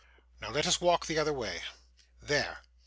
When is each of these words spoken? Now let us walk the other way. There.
Now 0.41 0.49
let 0.49 0.65
us 0.65 0.81
walk 0.81 1.05
the 1.05 1.19
other 1.19 1.31
way. 1.31 1.61
There. 2.23 2.63